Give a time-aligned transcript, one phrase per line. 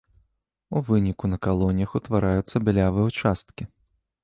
[0.79, 3.63] У выніку на калоніях утвараюцца бялявыя ўчасткі.